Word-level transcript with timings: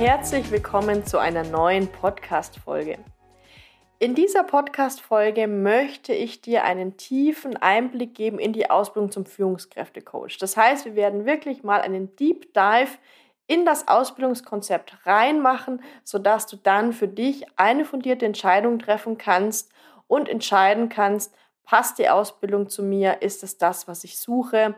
Herzlich 0.00 0.50
willkommen 0.50 1.04
zu 1.04 1.18
einer 1.18 1.44
neuen 1.44 1.86
Podcast-Folge. 1.86 2.96
In 3.98 4.14
dieser 4.14 4.44
Podcast-Folge 4.44 5.46
möchte 5.46 6.14
ich 6.14 6.40
dir 6.40 6.64
einen 6.64 6.96
tiefen 6.96 7.58
Einblick 7.58 8.14
geben 8.14 8.38
in 8.38 8.54
die 8.54 8.70
Ausbildung 8.70 9.12
zum 9.12 9.26
Führungskräftecoach. 9.26 10.38
Das 10.38 10.56
heißt, 10.56 10.86
wir 10.86 10.94
werden 10.94 11.26
wirklich 11.26 11.64
mal 11.64 11.82
einen 11.82 12.16
Deep 12.16 12.54
Dive 12.54 12.96
in 13.46 13.66
das 13.66 13.88
Ausbildungskonzept 13.88 15.04
reinmachen, 15.04 15.82
sodass 16.02 16.46
du 16.46 16.56
dann 16.56 16.94
für 16.94 17.06
dich 17.06 17.44
eine 17.56 17.84
fundierte 17.84 18.24
Entscheidung 18.24 18.78
treffen 18.78 19.18
kannst 19.18 19.70
und 20.06 20.30
entscheiden 20.30 20.88
kannst, 20.88 21.34
passt 21.64 21.98
die 21.98 22.08
Ausbildung 22.08 22.70
zu 22.70 22.82
mir, 22.82 23.20
ist 23.20 23.42
es 23.42 23.58
das, 23.58 23.86
was 23.86 24.02
ich 24.04 24.18
suche 24.18 24.76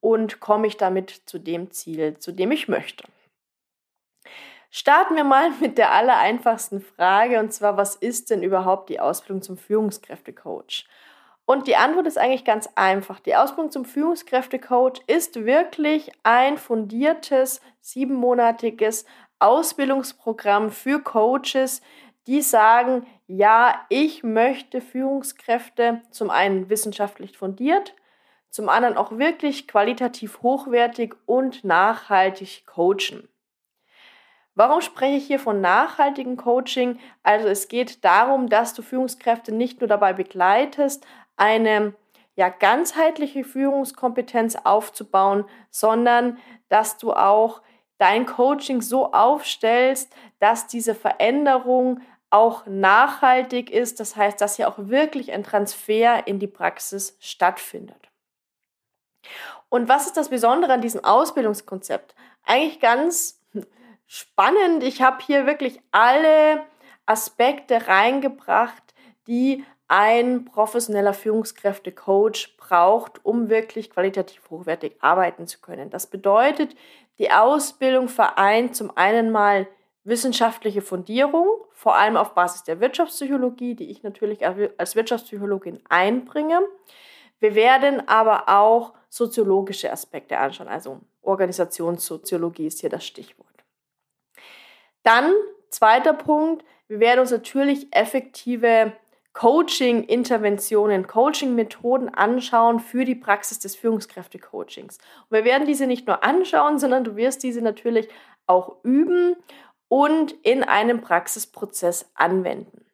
und 0.00 0.40
komme 0.40 0.66
ich 0.66 0.78
damit 0.78 1.10
zu 1.26 1.38
dem 1.38 1.72
Ziel, 1.72 2.16
zu 2.16 2.32
dem 2.32 2.52
ich 2.52 2.68
möchte. 2.68 3.04
Starten 4.78 5.16
wir 5.16 5.24
mal 5.24 5.52
mit 5.62 5.78
der 5.78 5.92
allereinfachsten 5.92 6.82
Frage 6.82 7.40
und 7.40 7.50
zwar, 7.50 7.78
was 7.78 7.96
ist 7.96 8.28
denn 8.28 8.42
überhaupt 8.42 8.90
die 8.90 9.00
Ausbildung 9.00 9.40
zum 9.40 9.56
Führungskräftecoach? 9.56 10.86
Und 11.46 11.66
die 11.66 11.76
Antwort 11.76 12.06
ist 12.06 12.18
eigentlich 12.18 12.44
ganz 12.44 12.68
einfach. 12.74 13.18
Die 13.20 13.36
Ausbildung 13.36 13.70
zum 13.70 13.86
Führungskräftecoach 13.86 15.00
ist 15.06 15.46
wirklich 15.46 16.12
ein 16.24 16.58
fundiertes, 16.58 17.62
siebenmonatiges 17.80 19.06
Ausbildungsprogramm 19.38 20.70
für 20.70 21.00
Coaches, 21.02 21.80
die 22.26 22.42
sagen, 22.42 23.06
ja, 23.26 23.80
ich 23.88 24.24
möchte 24.24 24.82
Führungskräfte 24.82 26.02
zum 26.10 26.28
einen 26.28 26.68
wissenschaftlich 26.68 27.38
fundiert, 27.38 27.94
zum 28.50 28.68
anderen 28.68 28.98
auch 28.98 29.12
wirklich 29.12 29.68
qualitativ 29.68 30.42
hochwertig 30.42 31.14
und 31.24 31.64
nachhaltig 31.64 32.66
coachen. 32.66 33.26
Warum 34.56 34.80
spreche 34.80 35.18
ich 35.18 35.26
hier 35.26 35.38
von 35.38 35.60
nachhaltigem 35.60 36.38
Coaching? 36.38 36.98
Also 37.22 37.46
es 37.46 37.68
geht 37.68 38.04
darum, 38.04 38.48
dass 38.48 38.72
du 38.72 38.80
Führungskräfte 38.80 39.52
nicht 39.52 39.80
nur 39.80 39.88
dabei 39.88 40.14
begleitest, 40.14 41.06
eine 41.36 41.94
ja, 42.36 42.48
ganzheitliche 42.48 43.44
Führungskompetenz 43.44 44.56
aufzubauen, 44.64 45.44
sondern 45.70 46.38
dass 46.70 46.96
du 46.96 47.12
auch 47.12 47.60
dein 47.98 48.24
Coaching 48.24 48.80
so 48.80 49.12
aufstellst, 49.12 50.14
dass 50.38 50.66
diese 50.66 50.94
Veränderung 50.94 52.00
auch 52.30 52.64
nachhaltig 52.66 53.70
ist. 53.70 54.00
Das 54.00 54.16
heißt, 54.16 54.40
dass 54.40 54.56
hier 54.56 54.68
auch 54.68 54.78
wirklich 54.78 55.32
ein 55.32 55.44
Transfer 55.44 56.26
in 56.26 56.38
die 56.38 56.46
Praxis 56.46 57.18
stattfindet. 57.20 58.10
Und 59.68 59.88
was 59.88 60.06
ist 60.06 60.16
das 60.16 60.30
Besondere 60.30 60.72
an 60.72 60.80
diesem 60.80 61.04
Ausbildungskonzept? 61.04 62.14
Eigentlich 62.44 62.80
ganz 62.80 63.35
spannend. 64.06 64.82
Ich 64.82 65.02
habe 65.02 65.22
hier 65.24 65.46
wirklich 65.46 65.80
alle 65.90 66.62
Aspekte 67.06 67.88
reingebracht, 67.88 68.82
die 69.26 69.64
ein 69.88 70.44
professioneller 70.44 71.14
Führungskräftecoach 71.14 72.56
braucht, 72.56 73.24
um 73.24 73.48
wirklich 73.48 73.90
qualitativ 73.90 74.50
hochwertig 74.50 74.96
arbeiten 75.00 75.46
zu 75.46 75.60
können. 75.60 75.90
Das 75.90 76.08
bedeutet, 76.08 76.74
die 77.18 77.30
Ausbildung 77.30 78.08
vereint 78.08 78.74
zum 78.74 78.96
einen 78.96 79.30
mal 79.30 79.68
wissenschaftliche 80.02 80.82
Fundierung, 80.82 81.48
vor 81.72 81.96
allem 81.96 82.16
auf 82.16 82.34
Basis 82.34 82.64
der 82.64 82.80
Wirtschaftspsychologie, 82.80 83.74
die 83.74 83.90
ich 83.90 84.02
natürlich 84.02 84.46
als 84.46 84.96
Wirtschaftspsychologin 84.96 85.80
einbringe. 85.88 86.60
Wir 87.38 87.54
werden 87.54 88.08
aber 88.08 88.48
auch 88.48 88.94
soziologische 89.08 89.90
Aspekte 89.90 90.38
anschauen, 90.38 90.68
also 90.68 91.00
Organisationssoziologie 91.22 92.66
ist 92.66 92.80
hier 92.80 92.90
das 92.90 93.04
Stichwort. 93.04 93.45
Dann, 95.06 95.32
zweiter 95.70 96.14
Punkt, 96.14 96.64
wir 96.88 96.98
werden 96.98 97.20
uns 97.20 97.30
natürlich 97.30 97.86
effektive 97.92 98.92
Coaching-Interventionen, 99.34 101.06
Coaching-Methoden 101.06 102.08
anschauen 102.08 102.80
für 102.80 103.04
die 103.04 103.14
Praxis 103.14 103.60
des 103.60 103.76
Führungskräfte-Coachings. 103.76 104.98
Und 105.28 105.36
wir 105.36 105.44
werden 105.44 105.64
diese 105.64 105.86
nicht 105.86 106.08
nur 106.08 106.24
anschauen, 106.24 106.80
sondern 106.80 107.04
du 107.04 107.14
wirst 107.14 107.44
diese 107.44 107.62
natürlich 107.62 108.08
auch 108.48 108.82
üben 108.82 109.36
und 109.86 110.32
in 110.42 110.64
einem 110.64 111.00
Praxisprozess 111.02 112.10
anwenden. 112.14 112.84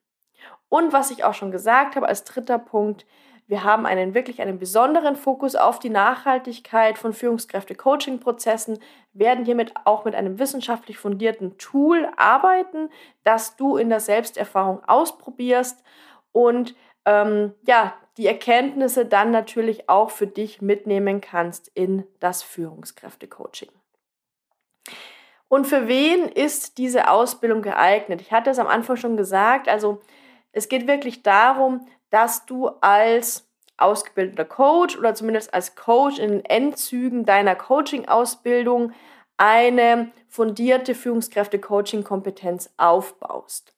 Und 0.69 0.93
was 0.93 1.13
ich 1.13 1.25
auch 1.25 1.35
schon 1.35 1.51
gesagt 1.51 1.97
habe 1.97 2.09
als 2.09 2.25
dritter 2.25 2.59
Punkt, 2.59 3.07
wir 3.53 3.65
haben 3.65 3.85
einen 3.85 4.15
wirklich 4.15 4.41
einen 4.41 4.59
besonderen 4.59 5.15
Fokus 5.15 5.57
auf 5.57 5.79
die 5.79 5.91
Nachhaltigkeit 5.91 6.97
von 6.97 7.13
Führungskräfte-Coaching-Prozessen, 7.13 8.79
werden 9.13 9.45
hiermit 9.45 9.75
auch 9.85 10.07
mit 10.07 10.15
einem 10.15 10.39
wissenschaftlich 10.39 10.97
fundierten 10.97 11.59
Tool 11.59 12.09
arbeiten, 12.17 12.89
das 13.25 13.57
du 13.57 13.77
in 13.77 13.91
der 13.91 14.01
Selbsterfahrung 14.01 14.83
ausprobierst 14.89 15.85
und 16.33 16.75
ähm, 17.05 17.53
ja, 17.67 17.93
die 18.17 18.27
Erkenntnisse 18.27 19.05
dann 19.05 19.33
natürlich 19.33 19.87
auch 19.87 20.09
für 20.09 20.27
dich 20.27 20.63
mitnehmen 20.63 21.21
kannst 21.21 21.71
in 21.75 22.07
das 22.21 22.43
Führungskräfte-Coaching. 22.43 23.69
Und 25.49 25.67
für 25.67 25.89
wen 25.89 26.27
ist 26.27 26.79
diese 26.79 27.11
Ausbildung 27.11 27.61
geeignet? 27.61 28.23
Ich 28.23 28.33
hatte 28.33 28.49
es 28.49 28.59
am 28.59 28.67
Anfang 28.67 28.97
schon 28.97 29.19
gesagt, 29.19 29.69
also 29.69 30.01
es 30.53 30.71
geht 30.71 30.87
wirklich 30.87 31.23
darum, 31.23 31.87
dass 32.13 32.47
du 32.47 32.69
als 32.81 33.49
ausgebildeter 33.79 34.45
Coach 34.45 34.97
oder 34.97 35.15
zumindest 35.15 35.53
als 35.53 35.75
Coach 35.75 36.19
in 36.19 36.31
den 36.31 36.45
Endzügen 36.45 37.25
deiner 37.25 37.57
Coaching-Ausbildung 37.57 38.93
eine 39.39 40.13
fundierte 40.29 40.95
Führungskräfte-Coaching-Kompetenz 40.95 42.71
aufbaust. 42.77 43.75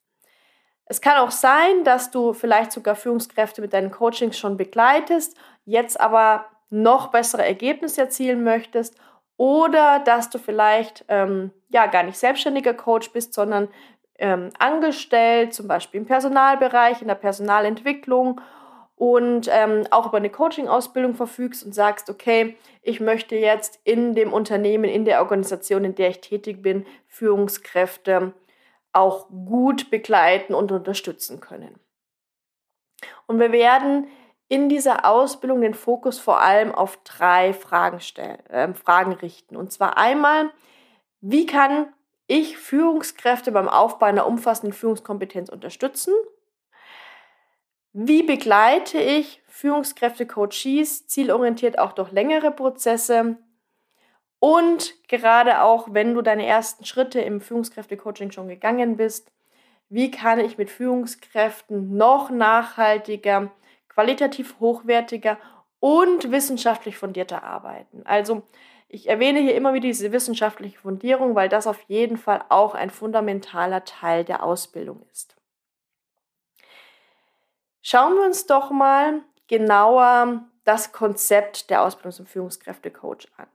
Es 0.87 1.01
kann 1.01 1.17
auch 1.19 1.31
sein, 1.31 1.85
dass 1.85 2.11
du 2.11 2.35
vielleicht 2.35 2.73
sogar 2.73 2.97
Führungskräfte 2.97 3.63
mit 3.63 3.73
deinen 3.73 3.91
Coachings 3.91 4.39
schon 4.39 4.57
begleitest, 4.57 5.37
jetzt 5.65 5.99
aber 5.99 6.47
noch 6.69 7.09
bessere 7.09 7.47
Ergebnisse 7.47 8.03
erzielen 8.03 8.43
möchtest 8.43 8.97
oder 9.37 10.01
dass 10.01 10.29
du 10.29 10.39
vielleicht 10.39 11.05
ähm, 11.09 11.53
ja 11.69 11.87
gar 11.87 12.03
nicht 12.03 12.19
selbstständiger 12.19 12.75
Coach 12.75 13.13
bist, 13.13 13.33
sondern 13.33 13.69
ähm, 14.19 14.51
angestellt, 14.59 15.55
zum 15.55 15.69
Beispiel 15.69 16.01
im 16.01 16.07
Personalbereich, 16.07 17.03
in 17.03 17.09
der 17.09 17.15
Personalentwicklung 17.15 18.41
und 18.97 19.49
ähm, 19.51 19.87
auch 19.91 20.07
über 20.07 20.19
eine 20.19 20.31
Coaching-Ausbildung 20.31 21.15
verfügst 21.15 21.65
und 21.65 21.75
sagst, 21.75 22.09
okay, 22.09 22.57
ich 22.83 23.01
möchte 23.01 23.37
jetzt 23.37 23.81
in 23.85 24.15
dem 24.15 24.33
Unternehmen, 24.33 24.85
in 24.85 25.05
der 25.05 25.21
Organisation, 25.21 25.85
in 25.85 25.95
der 25.95 26.11
ich 26.11 26.21
tätig 26.21 26.63
bin, 26.63 26.87
Führungskräfte 27.09 28.33
auch 28.93 29.29
gut 29.29 29.91
begleiten 29.91 30.55
und 30.55 30.71
unterstützen 30.71 31.41
können. 31.41 31.81
Und 33.27 33.41
wir 33.41 33.51
werden 33.51 34.07
in 34.49 34.69
dieser 34.69 35.05
Ausbildung 35.05 35.63
den 35.63 35.75
Fokus 35.75 36.19
vor 36.19 36.41
allem 36.41 36.73
auf 36.73 36.99
drei 37.03 37.53
Fragen, 37.53 38.01
stellen, 38.01 38.45
äh, 38.47 38.73
Fragen 38.75 39.13
richten. 39.13 39.57
Und 39.57 39.73
zwar 39.73 39.99
einmal, 39.99 40.51
wie 41.21 41.47
kann 41.47 41.89
ich 42.27 42.57
Führungskräfte 42.57 43.53
beim 43.53 43.69
Aufbau 43.69 44.07
einer 44.07 44.27
umfassenden 44.27 44.73
Führungskompetenz 44.73 45.49
unterstützen? 45.49 46.15
Wie 47.93 48.23
begleite 48.23 48.99
ich 48.99 49.43
Führungskräfte, 49.47 50.27
Coaches 50.27 51.07
zielorientiert 51.07 51.79
auch 51.79 51.93
durch 51.93 52.11
längere 52.11 52.51
Prozesse? 52.51 53.37
Und 54.41 54.95
gerade 55.09 55.63
auch, 55.63 55.89
wenn 55.93 56.13
du 56.13 56.21
deine 56.21 56.45
ersten 56.45 56.85
Schritte 56.85 57.21
im 57.21 57.41
Führungskräfte-Coaching 57.41 58.31
schon 58.31 58.49
gegangen 58.49 58.97
bist, 58.97 59.31
wie 59.89 60.11
kann 60.11 60.41
ich 60.41 60.59
mit 60.59 60.71
Führungskräften 60.71 61.97
noch 61.97 62.31
nachhaltiger, 62.31 63.53
qualitativ 63.89 64.59
hochwertiger 64.59 65.39
und 65.85 66.31
wissenschaftlich 66.31 66.97
fundierter 66.97 67.43
arbeiten? 67.43 68.07
Also 68.07 68.41
ich 68.89 69.07
erwähne 69.07 69.41
hier 69.41 69.55
immer 69.55 69.75
wieder 69.75 69.87
diese 69.87 70.13
wissenschaftliche 70.13 70.79
Fundierung, 70.79 71.35
weil 71.35 71.51
das 71.51 71.67
auf 71.67 71.79
jeden 71.89 72.17
Fall 72.17 72.43
auch 72.49 72.75
ein 72.75 72.89
fundamentaler 72.89 73.85
Teil 73.85 74.25
der 74.25 74.43
Ausbildung 74.43 75.03
ist. 75.13 75.37
Schauen 77.83 78.15
wir 78.15 78.25
uns 78.25 78.47
doch 78.47 78.71
mal 78.71 79.21
genauer 79.47 80.45
das 80.65 80.93
Konzept 80.93 81.69
der 81.69 81.83
Ausbildung 81.83 82.13
zum 82.13 82.27
Führungskräftecoach 82.27 83.29
an. 83.37 83.47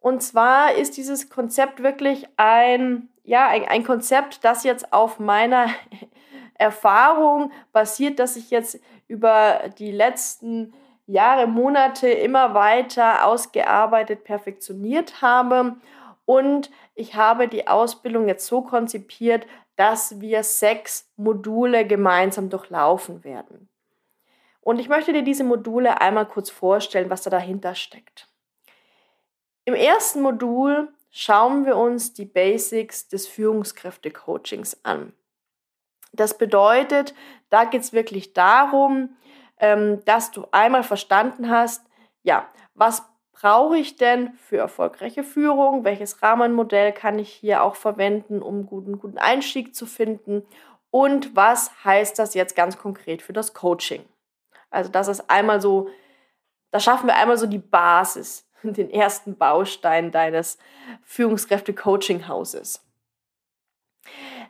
Und 0.00 0.20
zwar 0.20 0.74
ist 0.74 0.96
dieses 0.96 1.30
Konzept 1.30 1.80
wirklich 1.80 2.26
ein, 2.38 3.08
ja, 3.22 3.46
ein, 3.46 3.68
ein 3.68 3.84
Konzept, 3.84 4.44
das 4.44 4.64
jetzt 4.64 4.92
auf 4.92 5.20
meiner 5.20 5.68
Erfahrung 6.54 7.52
basiert, 7.70 8.18
dass 8.18 8.34
ich 8.34 8.50
jetzt 8.50 8.80
über 9.06 9.60
die 9.78 9.92
letzten 9.92 10.74
Jahre, 11.06 11.46
Monate 11.46 12.08
immer 12.08 12.54
weiter 12.54 13.26
ausgearbeitet, 13.26 14.24
perfektioniert 14.24 15.20
habe. 15.22 15.76
Und 16.24 16.70
ich 16.94 17.14
habe 17.14 17.48
die 17.48 17.66
Ausbildung 17.66 18.28
jetzt 18.28 18.46
so 18.46 18.62
konzipiert, 18.62 19.46
dass 19.76 20.20
wir 20.20 20.42
sechs 20.42 21.10
Module 21.16 21.86
gemeinsam 21.86 22.50
durchlaufen 22.50 23.24
werden. 23.24 23.68
Und 24.60 24.78
ich 24.78 24.88
möchte 24.88 25.12
dir 25.12 25.22
diese 25.22 25.44
Module 25.44 26.00
einmal 26.00 26.26
kurz 26.26 26.50
vorstellen, 26.50 27.10
was 27.10 27.22
da 27.22 27.30
dahinter 27.30 27.74
steckt. 27.74 28.28
Im 29.64 29.74
ersten 29.74 30.22
Modul 30.22 30.92
schauen 31.10 31.66
wir 31.66 31.76
uns 31.76 32.12
die 32.12 32.24
Basics 32.24 33.08
des 33.08 33.26
Führungskräfte-Coachings 33.26 34.84
an. 34.84 35.12
Das 36.12 36.36
bedeutet, 36.38 37.14
da 37.48 37.64
geht 37.64 37.82
es 37.82 37.92
wirklich 37.92 38.34
darum, 38.34 39.16
ähm, 39.62 40.04
dass 40.04 40.32
du 40.32 40.46
einmal 40.50 40.82
verstanden 40.82 41.48
hast, 41.48 41.86
ja, 42.22 42.46
was 42.74 43.04
brauche 43.30 43.78
ich 43.78 43.96
denn 43.96 44.34
für 44.34 44.58
erfolgreiche 44.58 45.22
Führung? 45.22 45.84
Welches 45.84 46.20
Rahmenmodell 46.20 46.92
kann 46.92 47.18
ich 47.18 47.32
hier 47.32 47.62
auch 47.62 47.76
verwenden, 47.76 48.42
um 48.42 48.66
guten, 48.66 48.98
guten 48.98 49.18
Einstieg 49.18 49.74
zu 49.74 49.86
finden? 49.86 50.44
Und 50.90 51.34
was 51.36 51.84
heißt 51.84 52.18
das 52.18 52.34
jetzt 52.34 52.56
ganz 52.56 52.76
konkret 52.76 53.22
für 53.22 53.32
das 53.32 53.54
Coaching? 53.54 54.04
Also 54.70 54.90
das 54.90 55.08
ist 55.08 55.30
einmal 55.30 55.60
so, 55.60 55.88
da 56.72 56.80
schaffen 56.80 57.06
wir 57.06 57.16
einmal 57.16 57.38
so 57.38 57.46
die 57.46 57.58
Basis, 57.58 58.48
den 58.64 58.90
ersten 58.90 59.36
Baustein 59.36 60.10
deines 60.10 60.58
Führungskräfte-Coaching-Hauses. 61.04 62.84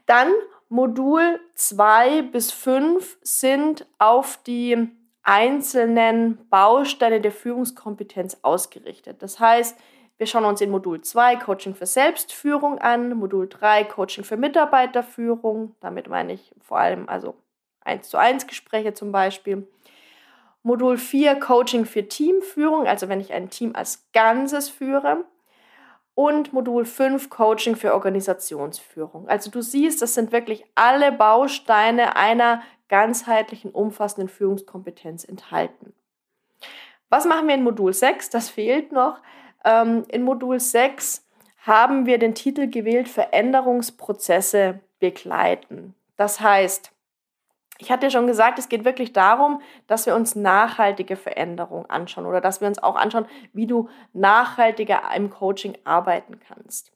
Dann 0.07 0.33
Modul 0.71 1.39
2 1.55 2.23
bis 2.23 2.51
5 2.51 3.19
sind 3.21 3.87
auf 3.99 4.39
die 4.43 4.91
einzelnen 5.23 6.39
Bausteine 6.49 7.21
der 7.21 7.33
Führungskompetenz 7.33 8.39
ausgerichtet. 8.43 9.23
Das 9.23 9.39
heißt, 9.39 9.79
wir 10.19 10.27
schauen 10.27 10.45
uns 10.45 10.61
in 10.61 10.71
Modul 10.71 11.01
2 11.01 11.37
Coaching 11.37 11.75
für 11.75 11.87
Selbstführung 11.87 12.79
an, 12.79 13.15
Modul 13.15 13.49
3 13.49 13.85
Coaching 13.85 14.25
für 14.25 14.37
Mitarbeiterführung, 14.37 15.75
damit 15.81 16.09
meine 16.09 16.35
ich 16.35 16.53
vor 16.61 16.79
allem 16.79 17.09
also 17.09 17.35
1 17.85 18.09
zu 18.09 18.19
1 18.19 18.47
Gespräche 18.47 18.95
zum 18.95 19.11
Beispiel. 19.11 19.67
Modul 20.63 20.97
4 20.97 21.41
Coaching 21.41 21.87
für 21.87 22.07
Teamführung, 22.07 22.87
also 22.87 23.09
wenn 23.09 23.21
ich 23.21 23.33
ein 23.33 23.51
Team 23.51 23.75
als 23.75 24.07
Ganzes 24.13 24.69
führe. 24.69 25.25
Und 26.15 26.53
Modul 26.53 26.85
5 26.85 27.31
Coaching 27.31 27.75
für 27.75 27.95
Organisationsführung. 27.95 29.29
Also 29.29 29.51
du 29.51 29.63
siehst, 29.63 30.03
das 30.03 30.13
sind 30.13 30.31
wirklich 30.31 30.63
alle 30.75 31.11
Bausteine 31.11 32.17
einer 32.17 32.63
ganzheitlichen, 32.93 33.71
umfassenden 33.71 34.29
Führungskompetenz 34.29 35.25
enthalten. 35.25 35.95
Was 37.09 37.25
machen 37.25 37.49
wir 37.49 37.55
in 37.55 37.63
Modul 37.63 37.95
6? 37.95 38.29
Das 38.29 38.51
fehlt 38.51 38.93
noch. 38.93 39.19
Ähm, 39.65 40.05
in 40.09 40.23
Modul 40.23 40.61
6 40.61 41.27
haben 41.65 42.05
wir 42.05 42.19
den 42.19 42.35
Titel 42.35 42.69
gewählt, 42.69 43.09
Veränderungsprozesse 43.09 44.81
begleiten. 45.01 45.95
Das 46.19 46.41
heißt, 46.41 46.93
ich 47.79 47.91
hatte 47.91 48.07
ja 48.07 48.11
schon 48.11 48.27
gesagt, 48.27 48.59
es 48.59 48.69
geht 48.69 48.85
wirklich 48.85 49.15
darum, 49.15 49.63
dass 49.87 50.05
wir 50.05 50.15
uns 50.15 50.37
nachhaltige 50.37 51.17
Veränderungen 51.17 51.89
anschauen 51.89 52.27
oder 52.27 52.43
dass 52.43 52.61
wir 52.61 52.69
uns 52.69 52.83
auch 52.83 52.97
anschauen, 52.97 53.25
wie 53.55 53.67
du 53.67 53.89
nachhaltiger 54.13 55.01
im 55.17 55.31
Coaching 55.31 55.79
arbeiten 55.85 56.41
kannst. 56.47 56.93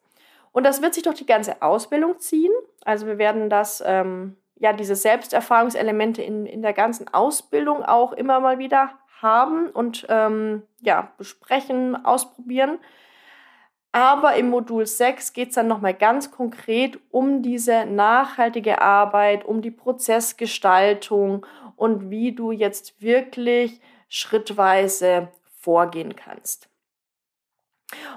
Und 0.53 0.65
das 0.65 0.83
wird 0.83 0.93
sich 0.93 1.05
durch 1.05 1.17
die 1.17 1.25
ganze 1.27 1.63
Ausbildung 1.63 2.19
ziehen. 2.19 2.53
Also 2.85 3.07
wir 3.07 3.17
werden 3.17 3.49
das 3.49 3.83
ähm, 3.87 4.37
ja 4.59 4.73
diese 4.73 4.97
Selbsterfahrungselemente 4.97 6.23
in, 6.23 6.47
in 6.47 6.63
der 6.63 6.73
ganzen 6.73 7.13
Ausbildung 7.13 7.85
auch 7.85 8.13
immer 8.13 8.41
mal 8.41 8.59
wieder 8.59 8.91
haben 9.21 9.71
und 9.71 10.07
ähm, 10.09 10.63
ja, 10.81 11.13
besprechen, 11.19 12.05
ausprobieren. 12.05 12.79
Aber 13.93 14.35
im 14.37 14.51
Modul 14.51 14.85
6 14.85 15.33
geht 15.33 15.51
es 15.51 15.55
dann 15.55 15.69
nochmal 15.69 15.95
ganz 15.95 16.31
konkret 16.31 16.99
um 17.11 17.43
diese 17.43 17.87
nachhaltige 17.87 18.83
Arbeit, 18.83 19.45
um 19.45 19.63
die 19.63 19.71
Prozessgestaltung 19.71 21.47
und 21.77 22.11
wie 22.11 22.33
du 22.33 22.53
jetzt 22.53 23.01
wirklich 23.01 23.81
schrittweise 24.09 25.29
vorgehen 25.61 26.15
kannst. 26.15 26.69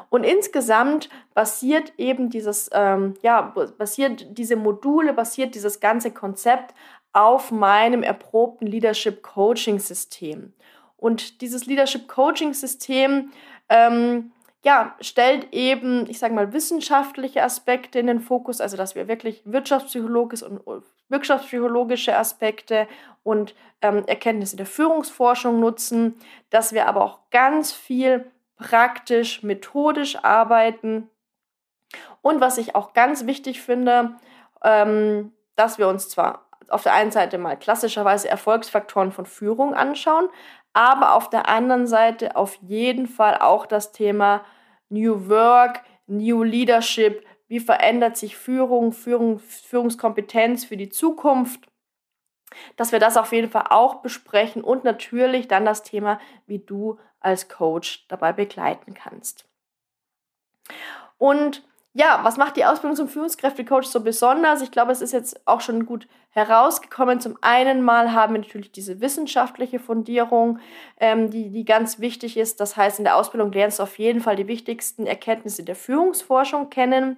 Und 0.10 0.24
insgesamt 0.24 1.10
basiert 1.34 1.94
eben 1.98 2.30
dieses, 2.30 2.70
ähm, 2.74 3.16
ja, 3.22 3.54
basiert 3.78 4.26
diese 4.38 4.56
Module, 4.56 5.14
basiert 5.14 5.56
dieses 5.56 5.80
ganze 5.80 6.12
Konzept 6.12 6.74
auf 7.14 7.52
meinem 7.52 8.04
erprobten 8.04 8.68
Leadership 8.68 9.22
Coaching 9.22 9.80
System. 9.80 10.54
Und 10.98 11.42
dieses 11.42 11.66
Leadership 11.66 12.08
Coaching 12.08 12.54
System, 12.54 13.32
ähm, 13.70 14.32
ja, 14.64 14.96
stellt 15.00 15.54
eben, 15.54 16.10
ich 16.10 16.20
sage 16.20 16.34
mal, 16.34 16.52
wissenschaftliche 16.52 17.44
Aspekte 17.44 18.00
in 18.00 18.08
den 18.08 18.20
Fokus, 18.20 18.60
also 18.60 18.76
dass 18.76 18.96
wir 18.96 19.08
wirklich 19.08 19.42
wirtschaftspsychologische 19.46 20.50
und 20.50 20.84
wirtschaftspsychologische 21.08 22.18
Aspekte 22.18 22.88
und 23.24 23.56
ähm, 23.82 24.04
Erkenntnisse 24.06 24.58
der 24.58 24.66
Führungsforschung 24.66 25.60
nutzen, 25.60 26.16
dass 26.50 26.74
wir 26.74 26.88
aber 26.88 27.04
auch 27.04 27.20
ganz 27.32 27.72
viel 27.72 28.26
praktisch, 28.60 29.42
methodisch 29.42 30.24
arbeiten. 30.24 31.10
Und 32.22 32.42
was 32.42 32.58
ich 32.58 32.76
auch 32.76 32.94
ganz 32.94 33.26
wichtig 33.26 33.62
finde, 33.62 34.16
ähm, 34.64 35.34
dass 35.56 35.78
wir 35.78 35.88
uns 35.88 36.10
zwar 36.10 36.50
auf 36.68 36.84
der 36.84 36.94
einen 36.94 37.12
Seite 37.12 37.38
mal 37.38 37.58
klassischerweise 37.58 38.30
Erfolgsfaktoren 38.30 39.12
von 39.12 39.26
Führung 39.26 39.74
anschauen, 39.74 40.30
aber 40.74 41.16
auf 41.16 41.30
der 41.30 41.50
anderen 41.50 41.88
Seite 41.88 42.36
auf 42.36 42.56
jeden 42.62 43.08
Fall 43.08 43.40
auch 43.40 43.66
das 43.66 43.92
Thema 43.92 44.44
New 44.90 45.30
Work, 45.30 45.82
New 46.06 46.44
Leadership, 46.44 47.26
wie 47.48 47.60
verändert 47.60 48.18
sich 48.18 48.38
Führung, 48.38 48.92
Führung 48.92 49.40
Führungskompetenz 49.40 50.66
für 50.66 50.78
die 50.78 50.90
Zukunft, 50.90 51.68
dass 52.76 52.92
wir 52.92 53.00
das 53.00 53.18
auf 53.18 53.32
jeden 53.32 53.50
Fall 53.50 53.66
auch 53.70 53.96
besprechen 53.96 54.64
und 54.64 54.84
natürlich 54.84 55.48
dann 55.48 55.66
das 55.66 55.82
Thema, 55.82 56.20
wie 56.46 56.60
du 56.60 57.00
als 57.20 57.50
Coach 57.50 58.06
dabei 58.08 58.34
begleiten 58.34 58.94
kannst. 58.94 59.46
Und 61.18 61.64
ja, 61.94 62.20
was 62.24 62.38
macht 62.38 62.56
die 62.56 62.66
Ausbildung 62.66 62.96
zum 62.96 63.10
Führungskräftecoach 63.10 63.86
so 63.86 64.02
besonders? 64.02 64.62
Ich 64.62 64.72
glaube, 64.72 64.92
es 64.92 65.02
ist 65.02 65.12
jetzt 65.12 65.46
auch 65.48 65.60
schon 65.60 65.86
gut 65.86 66.08
herausgekommen. 66.30 67.20
Zum 67.20 67.38
einen 67.42 67.82
mal 67.82 68.14
haben 68.14 68.36
wir 68.36 68.42
natürlich 68.42 68.72
diese 68.72 69.02
wissenschaftliche 69.02 69.80
Fundierung, 69.80 70.60
ähm, 71.00 71.32
die, 71.32 71.50
die 71.50 71.66
ganz 71.66 72.00
wichtig 72.00 72.38
ist. 72.38 72.60
Das 72.60 72.78
heißt, 72.78 73.00
in 73.00 73.06
der 73.06 73.16
Ausbildung 73.16 73.52
lernst 73.52 73.80
du 73.80 73.84
auf 73.84 73.98
jeden 73.98 74.22
Fall 74.22 74.36
die 74.36 74.48
wichtigsten 74.48 75.08
Erkenntnisse 75.08 75.64
der 75.64 75.76
Führungsforschung 75.76 76.70
kennen. 76.70 77.18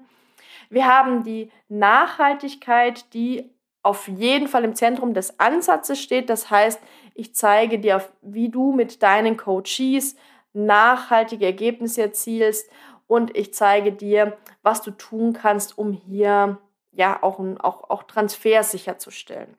Wir 0.69 0.87
haben 0.87 1.23
die 1.23 1.51
Nachhaltigkeit, 1.67 3.13
die 3.13 3.51
auf 3.83 4.07
jeden 4.07 4.47
Fall 4.47 4.63
im 4.63 4.75
Zentrum 4.75 5.13
des 5.13 5.39
Ansatzes 5.39 6.01
steht. 6.01 6.29
Das 6.29 6.49
heißt, 6.49 6.79
ich 7.13 7.35
zeige 7.35 7.79
dir, 7.79 8.03
wie 8.21 8.49
du 8.49 8.71
mit 8.71 9.03
deinen 9.03 9.37
Coaches 9.37 10.15
nachhaltige 10.53 11.45
Ergebnisse 11.45 12.01
erzielst 12.01 12.69
und 13.07 13.35
ich 13.35 13.53
zeige 13.53 13.91
dir, 13.91 14.37
was 14.61 14.81
du 14.81 14.91
tun 14.91 15.33
kannst, 15.33 15.77
um 15.77 15.91
hier 15.91 16.57
ja 16.91 17.21
auch, 17.21 17.39
auch, 17.59 17.89
auch 17.89 18.03
Transfer 18.03 18.63
sicherzustellen. 18.63 19.57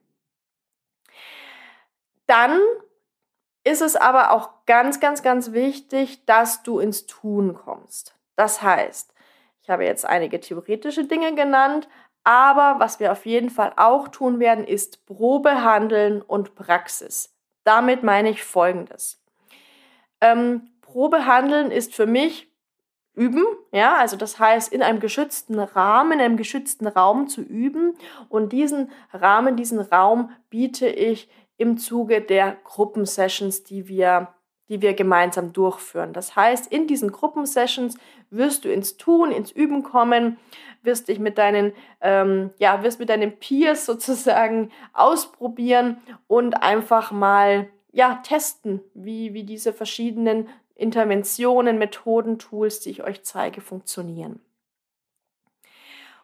Dann 2.27 2.61
ist 3.65 3.83
es 3.83 3.97
aber 3.97 4.33
auch 4.33 4.65
ganz, 4.67 5.01
ganz, 5.01 5.23
ganz 5.23 5.53
wichtig, 5.53 6.25
dass 6.25 6.63
du 6.63 6.79
ins 6.79 7.07
Tun 7.07 7.55
kommst. 7.55 8.17
Das 8.37 8.63
heißt, 8.63 9.15
ich 9.63 9.71
habe 9.71 9.85
jetzt 9.85 10.05
einige 10.05 10.41
theoretische 10.41 11.05
Dinge 11.05 11.35
genannt, 11.35 11.89
aber 12.25 12.77
was 12.79 13.01
wir 13.01 13.13
auf 13.13 13.27
jeden 13.27 13.51
Fall 13.51 13.73
auch 13.77 14.09
tun 14.09 14.41
werden, 14.41 14.65
ist 14.65 15.07
Probehandeln 15.07 16.23
und 16.23 16.55
Praxis. 16.55 17.32
Damit 17.65 18.03
meine 18.03 18.31
ich 18.31 18.43
Folgendes. 18.43 19.23
Ähm, 20.21 20.71
Probehandeln 20.81 21.71
ist 21.71 21.95
für 21.95 22.07
mich 22.07 22.53
üben, 23.15 23.45
ja, 23.73 23.97
also 23.97 24.17
das 24.17 24.39
heißt 24.39 24.73
in 24.73 24.83
einem 24.83 25.01
geschützten 25.01 25.59
Rahmen, 25.59 26.13
in 26.13 26.21
einem 26.21 26.37
geschützten 26.37 26.87
Raum 26.87 27.29
zu 27.29 27.43
üben 27.43 27.95
und 28.29 28.53
diesen 28.53 28.91
Rahmen, 29.13 29.57
diesen 29.57 29.81
Raum 29.81 30.31
biete 30.49 30.89
ich 30.89 31.29
im 31.59 31.77
Zuge 31.77 32.21
der 32.21 32.57
Gruppensessions, 32.65 33.65
die 33.65 33.87
wir 33.87 34.35
die 34.73 34.81
wir 34.81 34.95
gemeinsam 34.95 35.53
durchführen. 35.53 36.15
Das 36.15 36.35
heißt, 36.35 36.73
in 36.73 36.87
diesen 36.87 37.13
Gruppensessions 37.13 37.99
wirst 38.31 38.65
du 38.65 38.73
ins 38.73 38.97
Tun, 38.97 39.31
ins 39.31 39.51
Üben 39.51 39.83
kommen, 39.83 40.39
wirst 40.83 41.09
dich 41.09 41.19
mit 41.19 41.37
deinen, 41.37 41.75
ähm, 42.01 42.53
ja, 42.57 42.83
wirst 42.83 42.99
mit 42.99 43.11
deinen 43.11 43.39
Peers 43.39 43.85
sozusagen 43.85 44.71
ausprobieren 44.95 46.01
und 46.27 46.63
einfach 46.63 47.13
mal, 47.13 47.69
ja, 47.93 48.23
testen, 48.23 48.81
wie, 48.95 49.35
wie 49.35 49.45
diese 49.45 49.75
verschiedenen 49.75 50.49
Interventionen, 50.75 51.77
Methoden, 51.77 52.39
Tools, 52.39 52.81
die 52.81 52.93
ich 52.93 53.05
euch 53.05 53.25
zeige, 53.25 53.61
funktionieren. 53.61 54.41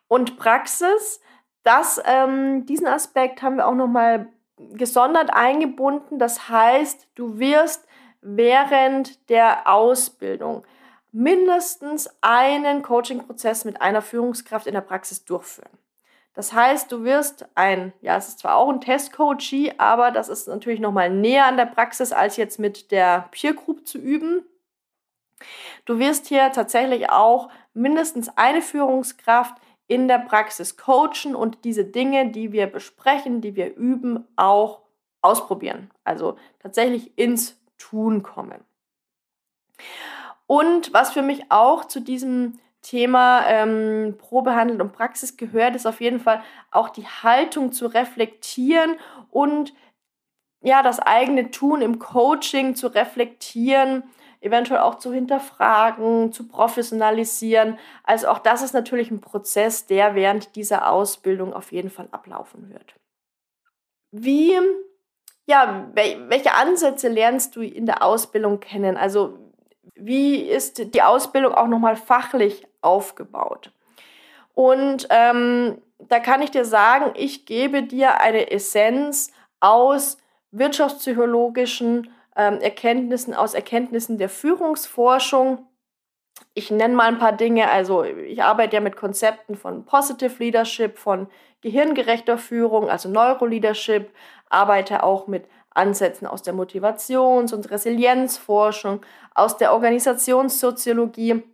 Und 0.08 0.38
Praxis, 0.38 1.20
das, 1.64 2.00
ähm, 2.06 2.64
diesen 2.64 2.86
Aspekt 2.86 3.42
haben 3.42 3.56
wir 3.56 3.66
auch 3.66 3.74
nochmal 3.74 4.28
gesondert 4.72 5.34
eingebunden. 5.34 6.18
Das 6.18 6.48
heißt, 6.48 7.08
du 7.14 7.38
wirst 7.38 7.86
während 8.36 9.30
der 9.30 9.68
Ausbildung 9.72 10.64
mindestens 11.12 12.10
einen 12.20 12.82
Coaching-Prozess 12.82 13.64
mit 13.64 13.80
einer 13.80 14.02
Führungskraft 14.02 14.66
in 14.66 14.74
der 14.74 14.82
Praxis 14.82 15.24
durchführen. 15.24 15.70
Das 16.34 16.52
heißt, 16.52 16.92
du 16.92 17.02
wirst 17.02 17.46
ein, 17.54 17.92
ja, 18.00 18.16
es 18.16 18.28
ist 18.28 18.40
zwar 18.40 18.56
auch 18.56 18.68
ein 18.68 18.80
Test-Coachee, 18.80 19.74
aber 19.78 20.10
das 20.10 20.28
ist 20.28 20.46
natürlich 20.46 20.78
nochmal 20.78 21.10
näher 21.10 21.46
an 21.46 21.56
der 21.56 21.66
Praxis, 21.66 22.12
als 22.12 22.36
jetzt 22.36 22.58
mit 22.58 22.90
der 22.92 23.28
Peer 23.30 23.54
Group 23.54 23.88
zu 23.88 23.98
üben. 23.98 24.44
Du 25.84 25.98
wirst 25.98 26.26
hier 26.26 26.52
tatsächlich 26.52 27.10
auch 27.10 27.48
mindestens 27.72 28.28
eine 28.36 28.62
Führungskraft 28.62 29.54
in 29.86 30.06
der 30.06 30.18
Praxis 30.18 30.76
coachen 30.76 31.34
und 31.34 31.64
diese 31.64 31.84
Dinge, 31.84 32.30
die 32.30 32.52
wir 32.52 32.66
besprechen, 32.66 33.40
die 33.40 33.56
wir 33.56 33.74
üben, 33.74 34.28
auch 34.36 34.82
ausprobieren. 35.22 35.90
Also 36.04 36.36
tatsächlich 36.60 37.18
ins 37.18 37.57
Tun 37.78 38.22
kommen. 38.22 38.64
Und 40.46 40.92
was 40.92 41.12
für 41.12 41.22
mich 41.22 41.50
auch 41.50 41.84
zu 41.84 42.00
diesem 42.00 42.58
Thema 42.82 43.46
ähm, 43.46 44.16
Probehandel 44.18 44.80
und 44.80 44.92
Praxis 44.92 45.36
gehört, 45.36 45.76
ist 45.76 45.86
auf 45.86 46.00
jeden 46.00 46.20
Fall 46.20 46.42
auch 46.70 46.88
die 46.88 47.06
Haltung 47.06 47.72
zu 47.72 47.86
reflektieren 47.86 48.96
und 49.30 49.74
ja, 50.60 50.82
das 50.82 50.98
eigene 50.98 51.50
Tun 51.50 51.82
im 51.82 51.98
Coaching 51.98 52.74
zu 52.74 52.88
reflektieren, 52.88 54.04
eventuell 54.40 54.80
auch 54.80 54.96
zu 54.96 55.12
hinterfragen, 55.12 56.32
zu 56.32 56.48
professionalisieren. 56.48 57.78
Also 58.04 58.28
auch 58.28 58.38
das 58.38 58.62
ist 58.62 58.72
natürlich 58.72 59.10
ein 59.10 59.20
Prozess, 59.20 59.86
der 59.86 60.14
während 60.14 60.56
dieser 60.56 60.90
Ausbildung 60.90 61.52
auf 61.52 61.72
jeden 61.72 61.90
Fall 61.90 62.08
ablaufen 62.10 62.70
wird. 62.70 62.94
Wie, 64.10 64.52
ja, 65.48 65.88
welche 65.94 66.52
Ansätze 66.54 67.08
lernst 67.08 67.56
du 67.56 67.62
in 67.62 67.86
der 67.86 68.02
Ausbildung 68.02 68.60
kennen? 68.60 68.98
Also 68.98 69.38
wie 69.94 70.42
ist 70.42 70.94
die 70.94 71.02
Ausbildung 71.02 71.54
auch 71.54 71.66
nochmal 71.66 71.96
fachlich 71.96 72.66
aufgebaut? 72.82 73.72
Und 74.54 75.08
ähm, 75.08 75.80
da 76.00 76.20
kann 76.20 76.42
ich 76.42 76.50
dir 76.50 76.66
sagen, 76.66 77.12
ich 77.14 77.46
gebe 77.46 77.82
dir 77.82 78.20
eine 78.20 78.50
Essenz 78.50 79.32
aus 79.58 80.18
wirtschaftspsychologischen 80.50 82.10
ähm, 82.36 82.60
Erkenntnissen, 82.60 83.32
aus 83.32 83.54
Erkenntnissen 83.54 84.18
der 84.18 84.28
Führungsforschung. 84.28 85.66
Ich 86.58 86.72
nenne 86.72 86.96
mal 86.96 87.06
ein 87.06 87.18
paar 87.18 87.34
Dinge. 87.34 87.70
Also 87.70 88.02
ich 88.02 88.42
arbeite 88.42 88.74
ja 88.74 88.80
mit 88.80 88.96
Konzepten 88.96 89.54
von 89.54 89.84
Positive 89.84 90.42
Leadership, 90.42 90.98
von 90.98 91.28
gehirngerechter 91.60 92.36
Führung, 92.36 92.90
also 92.90 93.08
Neuroleadership, 93.08 94.10
arbeite 94.50 95.04
auch 95.04 95.28
mit 95.28 95.44
Ansätzen 95.70 96.26
aus 96.26 96.42
der 96.42 96.54
Motivations- 96.54 97.54
und 97.54 97.70
Resilienzforschung, 97.70 99.06
aus 99.36 99.56
der 99.56 99.72
Organisationssoziologie. 99.72 101.44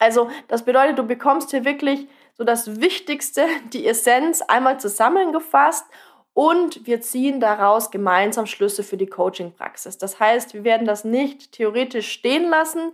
Also 0.00 0.28
das 0.48 0.64
bedeutet, 0.64 0.98
du 0.98 1.04
bekommst 1.04 1.52
hier 1.52 1.64
wirklich 1.64 2.08
so 2.36 2.42
das 2.42 2.80
Wichtigste, 2.80 3.46
die 3.72 3.86
Essenz 3.86 4.42
einmal 4.42 4.80
zusammengefasst 4.80 5.86
und 6.34 6.88
wir 6.88 7.00
ziehen 7.02 7.38
daraus 7.38 7.92
gemeinsam 7.92 8.46
Schlüsse 8.46 8.82
für 8.82 8.96
die 8.96 9.06
Coaching-Praxis. 9.06 9.96
Das 9.96 10.18
heißt, 10.18 10.54
wir 10.54 10.64
werden 10.64 10.88
das 10.88 11.04
nicht 11.04 11.52
theoretisch 11.52 12.10
stehen 12.10 12.50
lassen, 12.50 12.92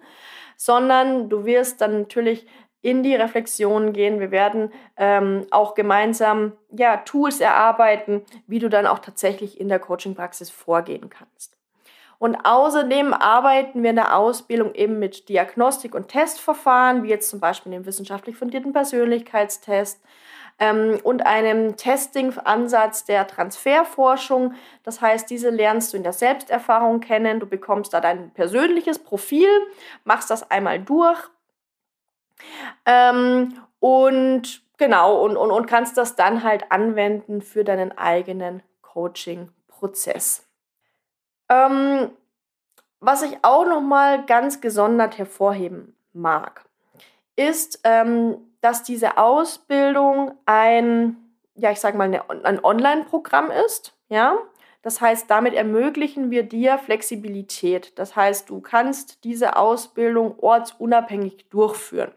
sondern 0.57 1.29
du 1.29 1.45
wirst 1.45 1.81
dann 1.81 2.03
natürlich 2.03 2.47
in 2.83 3.03
die 3.03 3.15
Reflexion 3.15 3.95
gehen. 3.95 4.21
Wir 4.21 4.31
werden 4.31 4.71
ähm, 4.99 5.47
auch 5.51 5.75
gemeinsam 5.75 6.53
ja, 6.71 6.99
Tools 6.99 7.41
erarbeiten, 7.41 8.23
wie 8.47 8.59
du 8.59 8.69
dann 8.69 8.87
auch 8.87 8.99
tatsächlich 8.99 9.59
in 9.59 9.69
der 9.69 9.79
Coaching-Praxis 9.79 10.51
vorgehen 10.51 11.09
kannst. 11.09 11.57
Und 12.19 12.37
außerdem 12.45 13.15
arbeiten 13.15 13.83
wir 13.83 13.91
in 13.91 13.97
der 13.97 14.17
Ausbildung 14.17 14.75
eben 14.75 14.99
mit 14.99 15.29
Diagnostik- 15.29 15.95
und 15.95 16.09
Testverfahren, 16.09 17.03
wie 17.03 17.09
jetzt 17.09 17.31
zum 17.31 17.41
Beispiel 17.41 17.73
dem 17.73 17.87
wissenschaftlich 17.87 18.37
fundierten 18.37 18.73
Persönlichkeitstest 18.73 20.03
ähm, 20.59 20.99
und 21.03 21.27
einem 21.27 21.77
Testing-Ansatz 21.77 23.05
der 23.05 23.27
Transferforschung. 23.27 24.55
Das 24.83 25.01
heißt, 25.01 25.29
diese 25.29 25.51
lernst 25.51 25.93
du 25.93 25.97
in 25.97 26.03
der 26.03 26.13
Selbsterfahrung 26.13 27.01
kennen. 27.01 27.41
Du 27.41 27.47
bekommst 27.47 27.93
da 27.93 28.01
dein 28.01 28.31
persönliches 28.33 28.99
Profil, 28.99 29.49
machst 30.05 30.31
das 30.31 30.51
einmal 30.51 30.81
durch 30.81 31.31
ähm, 32.87 33.55
und 33.81 34.63
genau, 34.77 35.23
und, 35.25 35.37
und, 35.37 35.51
und 35.51 35.67
kannst 35.67 35.97
das 35.97 36.17
dann 36.17 36.43
halt 36.43 36.71
anwenden 36.71 37.43
für 37.43 37.65
deinen 37.65 37.97
eigenen 37.97 38.63
Coaching-Prozess. 38.83 40.47
Ähm, 41.49 42.11
was 43.01 43.23
ich 43.23 43.39
auch 43.43 43.67
nochmal 43.67 44.25
ganz 44.25 44.61
gesondert 44.61 45.19
hervorheben 45.19 45.97
mag, 46.13 46.65
ist, 47.37 47.81
ähm, 47.85 48.39
dass 48.65 48.83
diese 48.83 49.19
Ausbildung 49.19 50.39
ein, 50.47 51.17
ja, 51.55 51.71
ich 51.71 51.81
sage 51.81 51.99
mal, 51.99 52.23
ein 52.45 52.65
Online-Programm 52.65 53.51
ist, 53.51 53.95
ja. 54.09 54.39
Das 54.81 55.03
heißt, 55.03 55.31
damit 55.31 55.53
ermöglichen 55.53 56.31
wir 56.31 56.45
dir 56.45 56.79
Flexibilität. 56.79 57.99
Das 57.99 58.17
heißt, 58.17 58.49
du 58.49 58.63
kannst 58.63 59.25
diese 59.25 59.57
Ausbildung 59.57 60.39
ortsunabhängig 60.39 61.47
durchführen. 61.51 62.13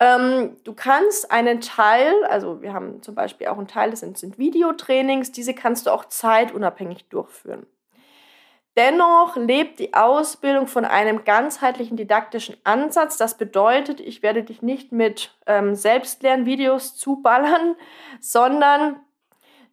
Ähm, 0.00 0.56
du 0.64 0.74
kannst 0.74 1.30
einen 1.30 1.60
Teil, 1.60 2.12
also 2.24 2.62
wir 2.62 2.72
haben 2.72 3.00
zum 3.00 3.14
Beispiel 3.14 3.46
auch 3.46 3.58
einen 3.58 3.68
Teil, 3.68 3.90
das 3.90 4.00
sind, 4.00 4.18
sind 4.18 4.38
Videotrainings, 4.38 5.30
diese 5.30 5.54
kannst 5.54 5.86
du 5.86 5.90
auch 5.90 6.06
zeitunabhängig 6.06 7.08
durchführen. 7.08 7.64
Dennoch 8.76 9.36
lebt 9.36 9.80
die 9.80 9.92
Ausbildung 9.92 10.66
von 10.66 10.86
einem 10.86 11.24
ganzheitlichen 11.24 11.96
didaktischen 11.96 12.56
Ansatz. 12.64 13.18
Das 13.18 13.36
bedeutet, 13.36 14.00
ich 14.00 14.22
werde 14.22 14.42
dich 14.42 14.62
nicht 14.62 14.92
mit 14.92 15.34
ähm, 15.46 15.74
Selbstlernvideos 15.74 16.96
zuballern, 16.96 17.76
sondern 18.20 19.00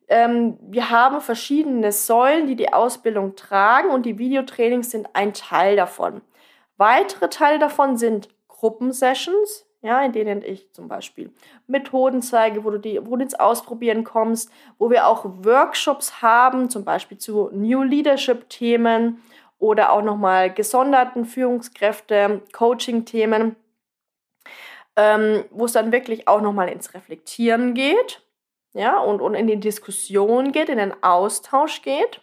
ähm, 0.09 0.57
wir 0.61 0.89
haben 0.89 1.21
verschiedene 1.21 1.91
Säulen, 1.93 2.47
die 2.47 2.57
die 2.57 2.73
Ausbildung 2.73 3.35
tragen 3.35 3.89
und 3.89 4.05
die 4.05 4.17
Videotrainings 4.17 4.91
sind 4.91 5.07
ein 5.13 5.33
Teil 5.33 5.77
davon. 5.77 6.21
Weitere 6.75 7.29
Teile 7.29 7.59
davon 7.59 7.95
sind 7.95 8.27
Gruppensessions, 8.47 9.65
ja, 9.81 10.01
in 10.03 10.12
denen 10.12 10.43
ich 10.43 10.71
zum 10.74 10.88
Beispiel 10.88 11.31
Methoden 11.67 12.21
zeige, 12.21 12.63
wo 12.63 12.71
du, 12.71 12.79
die, 12.79 13.00
wo 13.05 13.15
du 13.15 13.24
ins 13.24 13.36
Ausprobieren 13.36 14.03
kommst, 14.03 14.51
wo 14.77 14.89
wir 14.89 15.07
auch 15.07 15.25
Workshops 15.25 16.21
haben, 16.21 16.69
zum 16.69 16.83
Beispiel 16.83 17.17
zu 17.17 17.50
New 17.53 17.83
Leadership-Themen 17.83 19.21
oder 19.57 19.91
auch 19.91 20.01
nochmal 20.01 20.53
gesonderten 20.53 21.25
Führungskräfte, 21.25 22.41
Coaching-Themen, 22.51 23.55
ähm, 24.95 25.45
wo 25.51 25.65
es 25.65 25.74
dann 25.74 25.91
wirklich 25.91 26.27
auch 26.27 26.41
nochmal 26.41 26.69
ins 26.69 26.93
Reflektieren 26.93 27.74
geht, 27.74 28.21
ja, 28.74 29.00
und, 29.00 29.21
und 29.21 29.33
in 29.33 29.48
die 29.48 29.59
Diskussion 29.59 30.51
geht, 30.51 30.69
in 30.69 30.77
den 30.77 31.03
Austausch 31.03 31.81
geht. 31.81 32.21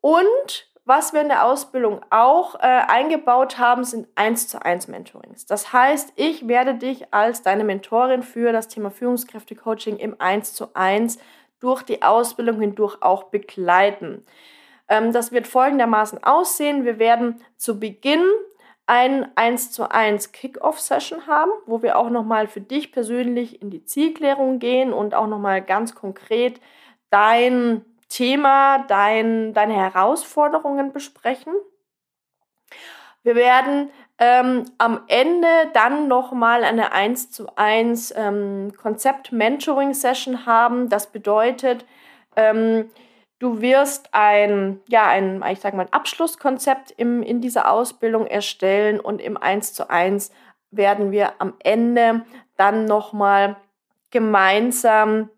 Und 0.00 0.71
was 0.84 1.12
wir 1.12 1.20
in 1.20 1.28
der 1.28 1.44
Ausbildung 1.44 2.00
auch 2.10 2.56
äh, 2.56 2.58
eingebaut 2.60 3.58
haben, 3.58 3.84
sind 3.84 4.08
1 4.16 4.48
zu 4.48 4.64
1 4.64 4.88
Mentorings. 4.88 5.46
Das 5.46 5.72
heißt, 5.72 6.12
ich 6.16 6.48
werde 6.48 6.74
dich 6.74 7.12
als 7.14 7.42
deine 7.42 7.64
Mentorin 7.64 8.22
für 8.22 8.52
das 8.52 8.68
Thema 8.68 8.90
Führungskräfte-Coaching 8.90 9.96
im 9.98 10.16
1 10.20 10.54
zu 10.54 10.74
1 10.74 11.18
durch 11.60 11.82
die 11.82 12.02
Ausbildung 12.02 12.60
hindurch 12.60 13.00
auch 13.00 13.24
begleiten. 13.24 14.24
Ähm, 14.88 15.12
das 15.12 15.30
wird 15.30 15.46
folgendermaßen 15.46 16.24
aussehen. 16.24 16.84
Wir 16.84 16.98
werden 16.98 17.40
zu 17.56 17.78
Beginn 17.78 18.24
ein 18.86 19.30
1 19.36 19.70
zu 19.70 19.88
1 19.88 20.32
Kick-Off-Session 20.32 21.28
haben, 21.28 21.52
wo 21.66 21.82
wir 21.82 21.96
auch 21.96 22.10
nochmal 22.10 22.48
für 22.48 22.60
dich 22.60 22.90
persönlich 22.90 23.62
in 23.62 23.70
die 23.70 23.84
Zielklärung 23.84 24.58
gehen 24.58 24.92
und 24.92 25.14
auch 25.14 25.28
nochmal 25.28 25.62
ganz 25.62 25.94
konkret 25.94 26.60
dein 27.10 27.84
Thema, 28.12 28.84
dein, 28.88 29.54
deine 29.54 29.72
Herausforderungen 29.72 30.92
besprechen. 30.92 31.54
Wir 33.22 33.36
werden 33.36 33.90
ähm, 34.18 34.64
am 34.76 35.04
Ende 35.06 35.48
dann 35.72 36.08
nochmal 36.08 36.62
eine 36.62 36.92
1 36.92 37.30
zu 37.30 37.56
1 37.56 38.12
ähm, 38.14 38.72
Konzept-Mentoring-Session 38.76 40.44
haben. 40.44 40.90
Das 40.90 41.10
bedeutet, 41.10 41.86
ähm, 42.36 42.90
du 43.38 43.62
wirst 43.62 44.10
ein, 44.12 44.80
ja, 44.88 45.06
ein, 45.06 45.42
ich 45.50 45.60
sag 45.60 45.72
mal, 45.72 45.86
ein 45.86 45.92
Abschlusskonzept 45.92 46.90
im, 46.90 47.22
in 47.22 47.40
dieser 47.40 47.70
Ausbildung 47.70 48.26
erstellen 48.26 49.00
und 49.00 49.22
im 49.22 49.38
1 49.38 49.72
zu 49.72 49.88
1 49.88 50.32
werden 50.70 51.12
wir 51.12 51.40
am 51.40 51.54
Ende 51.60 52.26
dann 52.58 52.84
nochmal 52.84 53.56
gemeinsam 54.10 55.30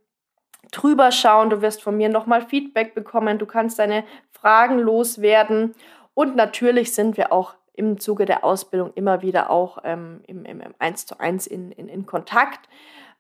drüber 0.77 1.13
schauen. 1.13 1.51
Du 1.51 1.63
wirst 1.63 1.83
von 1.83 1.97
mir 1.97 2.09
nochmal 2.09 2.43
Feedback 2.43 2.95
bekommen. 2.95 3.39
Du 3.39 3.47
kannst 3.47 3.79
deine 3.79 4.05
Fragen 4.33 4.79
loswerden. 4.79 5.75
Und 6.15 6.37
natürlich 6.37 6.95
sind 6.95 7.17
wir 7.17 7.33
auch 7.33 7.55
im 7.75 7.99
Zuge 7.99 8.25
der 8.25 8.45
Ausbildung 8.45 8.93
immer 8.95 9.23
wieder 9.23 9.51
auch 9.51 9.79
ähm, 9.85 10.21
im, 10.27 10.45
im, 10.45 10.61
im 10.61 10.75
1 10.79 11.07
zu 11.07 11.19
1 11.19 11.47
in, 11.47 11.73
in, 11.73 11.89
in 11.89 12.07
Kontakt. 12.07 12.69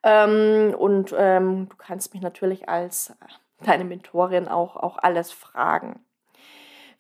Ähm, 0.02 0.74
und 0.76 1.14
ähm, 1.16 1.68
du 1.68 1.76
kannst 1.76 2.14
mich 2.14 2.22
natürlich 2.22 2.68
als 2.68 3.10
äh, 3.10 3.64
deine 3.64 3.84
Mentorin 3.84 4.48
auch, 4.48 4.76
auch 4.76 4.98
alles 4.98 5.32
fragen. 5.32 6.00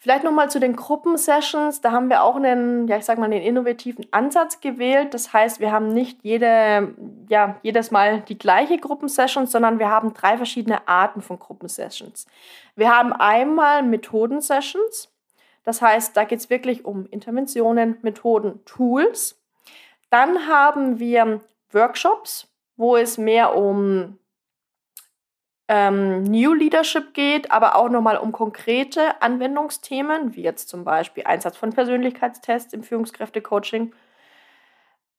Vielleicht 0.04 0.22
nochmal 0.22 0.50
zu 0.50 0.60
den 0.60 0.76
Gruppensessions. 0.76 1.80
Da 1.80 1.90
haben 1.90 2.10
wir 2.10 2.24
auch 2.24 2.36
einen, 2.36 2.86
ja, 2.88 2.98
ich 2.98 3.06
sag 3.06 3.16
mal, 3.16 3.24
einen 3.24 3.40
innovativen 3.40 4.06
Ansatz 4.10 4.60
gewählt. 4.60 5.14
Das 5.14 5.32
heißt, 5.32 5.60
wir 5.60 5.72
haben 5.72 5.94
nicht 5.94 6.18
jede, 6.22 6.94
ja, 7.30 7.56
jedes 7.62 7.90
Mal 7.90 8.20
die 8.20 8.36
gleiche 8.36 8.76
Gruppensession, 8.76 9.46
sondern 9.46 9.78
wir 9.78 9.88
haben 9.88 10.12
drei 10.12 10.36
verschiedene 10.36 10.86
Arten 10.86 11.22
von 11.22 11.38
Gruppensessions. 11.38 12.26
Wir 12.76 12.94
haben 12.94 13.14
einmal 13.14 13.82
Methodensessions. 13.82 15.08
Das 15.64 15.80
heißt, 15.80 16.14
da 16.14 16.24
geht 16.24 16.40
es 16.40 16.50
wirklich 16.50 16.84
um 16.84 17.06
Interventionen, 17.06 17.96
Methoden, 18.02 18.62
Tools. 18.66 19.40
Dann 20.10 20.46
haben 20.46 20.98
wir 20.98 21.40
Workshops, 21.72 22.46
wo 22.76 22.98
es 22.98 23.16
mehr 23.16 23.56
um 23.56 24.18
ähm, 25.68 26.24
New 26.24 26.52
Leadership 26.52 27.14
geht, 27.14 27.50
aber 27.50 27.76
auch 27.76 27.88
nochmal 27.88 28.18
um 28.18 28.32
konkrete 28.32 29.22
Anwendungsthemen, 29.22 30.34
wie 30.34 30.42
jetzt 30.42 30.68
zum 30.68 30.84
Beispiel 30.84 31.24
Einsatz 31.24 31.56
von 31.56 31.72
Persönlichkeitstests 31.72 32.74
im 32.74 32.82
Führungskräftecoaching. 32.82 33.94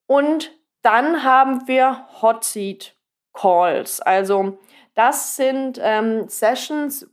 Und 0.08 0.52
dann 0.82 1.24
haben 1.24 1.68
wir 1.68 2.08
Hot 2.22 2.44
Seat 2.44 2.96
Calls. 3.34 4.02
Also 4.02 4.60
das 4.94 5.36
sind 5.36 5.80
ähm, 5.82 6.28
Sessions, 6.30 7.10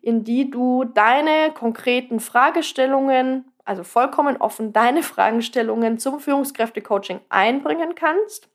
in 0.00 0.22
die 0.22 0.50
du 0.50 0.84
deine 0.84 1.52
konkreten 1.52 2.20
Fragestellungen, 2.20 3.52
also 3.64 3.82
vollkommen 3.82 4.36
offen 4.36 4.72
deine 4.72 5.02
Fragestellungen 5.02 5.98
zum 5.98 6.20
Führungskräftecoaching 6.20 7.20
einbringen 7.28 7.96
kannst. 7.96 8.48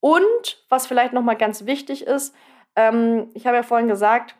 Und 0.00 0.64
was 0.68 0.86
vielleicht 0.86 1.12
nochmal 1.12 1.36
ganz 1.36 1.66
wichtig 1.66 2.06
ist, 2.06 2.34
ähm, 2.78 3.28
ich 3.34 3.46
habe 3.46 3.56
ja 3.56 3.62
vorhin 3.64 3.88
gesagt, 3.88 4.36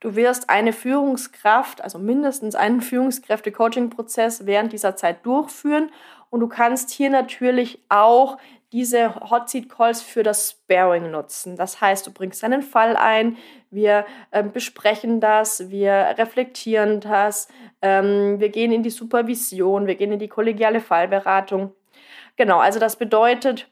du 0.00 0.16
wirst 0.16 0.48
eine 0.48 0.72
Führungskraft, 0.72 1.82
also 1.82 1.98
mindestens 1.98 2.54
einen 2.54 2.80
Führungskräfte-Coaching-Prozess 2.80 4.46
während 4.46 4.72
dieser 4.72 4.96
Zeit 4.96 5.24
durchführen. 5.26 5.90
Und 6.30 6.40
du 6.40 6.48
kannst 6.48 6.90
hier 6.90 7.10
natürlich 7.10 7.84
auch 7.90 8.38
diese 8.72 9.14
Hot 9.28 9.50
Seat 9.50 9.68
Calls 9.68 10.00
für 10.00 10.22
das 10.22 10.50
Sparing 10.50 11.10
nutzen. 11.10 11.56
Das 11.56 11.82
heißt, 11.82 12.06
du 12.06 12.10
bringst 12.10 12.42
einen 12.42 12.62
Fall 12.62 12.96
ein, 12.96 13.36
wir 13.70 14.06
äh, 14.30 14.42
besprechen 14.42 15.20
das, 15.20 15.68
wir 15.68 16.14
reflektieren 16.16 17.00
das, 17.00 17.48
ähm, 17.82 18.40
wir 18.40 18.48
gehen 18.48 18.72
in 18.72 18.82
die 18.82 18.88
Supervision, 18.88 19.86
wir 19.86 19.94
gehen 19.96 20.10
in 20.10 20.18
die 20.18 20.28
kollegiale 20.28 20.80
Fallberatung. 20.80 21.74
Genau, 22.36 22.60
also 22.60 22.78
das 22.78 22.96
bedeutet, 22.96 23.68